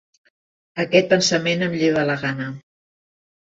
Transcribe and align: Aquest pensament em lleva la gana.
Aquest 0.83 1.11
pensament 1.11 1.67
em 1.67 1.77
lleva 1.85 2.09
la 2.13 2.19
gana. 2.27 2.51